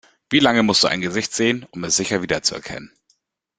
[0.31, 2.91] Wie lange musst du ein Gesicht sehen, um es sicher wiederzuerkennen?